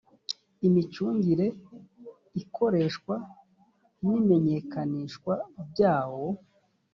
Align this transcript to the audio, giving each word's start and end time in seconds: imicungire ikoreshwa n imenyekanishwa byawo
imicungire 0.67 1.45
ikoreshwa 2.41 3.15
n 4.05 4.05
imenyekanishwa 4.19 5.33
byawo 5.69 6.25